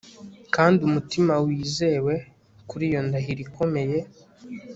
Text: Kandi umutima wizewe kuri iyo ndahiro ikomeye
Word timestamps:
Kandi 0.55 0.79
umutima 0.89 1.33
wizewe 1.45 2.13
kuri 2.69 2.83
iyo 2.89 2.99
ndahiro 3.07 3.41
ikomeye 3.47 3.99